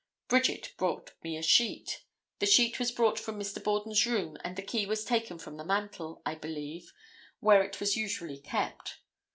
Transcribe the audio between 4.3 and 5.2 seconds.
and the key was